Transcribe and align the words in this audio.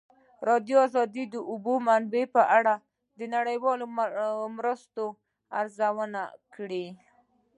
ازادي 0.47 0.47
راډیو 0.49 0.79
د 1.27 1.33
د 1.33 1.35
اوبو 1.51 1.73
منابع 1.87 2.23
په 2.35 2.41
اړه 2.57 2.75
د 3.19 3.21
نړیوالو 3.35 3.85
مرستو 4.57 5.03
ارزونه 5.59 6.21
کړې. 6.55 6.85